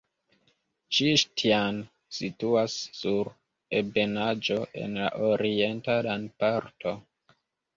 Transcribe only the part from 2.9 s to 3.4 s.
sur